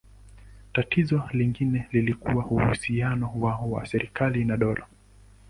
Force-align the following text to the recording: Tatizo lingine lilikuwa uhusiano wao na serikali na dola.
Tatizo 0.73 1.23
lingine 1.31 1.87
lilikuwa 1.91 2.45
uhusiano 2.45 3.33
wao 3.39 3.79
na 3.79 3.85
serikali 3.85 4.45
na 4.45 4.57
dola. 4.57 4.85